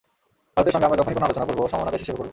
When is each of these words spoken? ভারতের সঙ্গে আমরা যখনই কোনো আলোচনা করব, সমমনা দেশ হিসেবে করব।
ভারতের 0.55 0.73
সঙ্গে 0.73 0.87
আমরা 0.87 0.99
যখনই 0.99 1.15
কোনো 1.17 1.27
আলোচনা 1.27 1.47
করব, 1.49 1.61
সমমনা 1.71 1.91
দেশ 1.93 2.01
হিসেবে 2.03 2.19
করব। 2.19 2.29